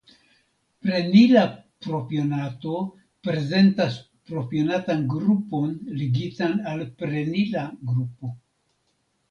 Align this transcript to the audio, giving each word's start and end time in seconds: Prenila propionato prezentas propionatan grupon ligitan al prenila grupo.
Prenila 0.85 1.43
propionato 1.87 2.79
prezentas 3.29 4.01
propionatan 4.33 5.07
grupon 5.15 5.77
ligitan 6.03 6.61
al 6.75 6.87
prenila 7.05 7.69
grupo. 7.93 8.37